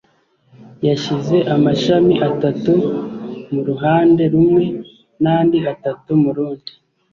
yashyize 0.87 1.37
amashami 1.55 2.13
atatu 2.29 2.73
mu 3.51 3.61
ruhande 3.69 4.23
rumwe 4.33 4.63
nandi 5.23 5.57
atatu 5.73 6.09
murundi. 6.23 6.71